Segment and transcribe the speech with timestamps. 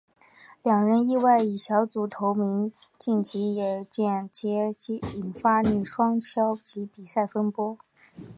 [0.63, 4.71] 两人意外以小组头名晋级也间接
[5.13, 7.77] 引发女双消极比赛风波。